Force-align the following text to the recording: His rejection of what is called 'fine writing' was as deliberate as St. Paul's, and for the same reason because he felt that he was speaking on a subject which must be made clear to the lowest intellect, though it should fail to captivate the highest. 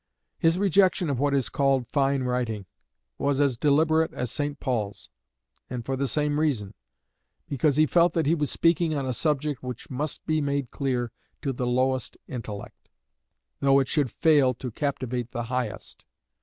His 0.39 0.57
rejection 0.57 1.11
of 1.11 1.19
what 1.19 1.35
is 1.35 1.47
called 1.47 1.87
'fine 1.87 2.23
writing' 2.23 2.65
was 3.19 3.39
as 3.39 3.55
deliberate 3.55 4.11
as 4.15 4.31
St. 4.31 4.59
Paul's, 4.59 5.11
and 5.69 5.85
for 5.85 5.95
the 5.95 6.07
same 6.07 6.39
reason 6.39 6.73
because 7.47 7.75
he 7.75 7.85
felt 7.85 8.13
that 8.13 8.25
he 8.25 8.33
was 8.33 8.49
speaking 8.49 8.95
on 8.95 9.05
a 9.05 9.13
subject 9.13 9.61
which 9.61 9.91
must 9.91 10.25
be 10.25 10.41
made 10.41 10.71
clear 10.71 11.11
to 11.43 11.53
the 11.53 11.67
lowest 11.67 12.17
intellect, 12.27 12.89
though 13.59 13.77
it 13.79 13.87
should 13.87 14.09
fail 14.09 14.55
to 14.55 14.71
captivate 14.71 15.29
the 15.33 15.43
highest. 15.53 16.03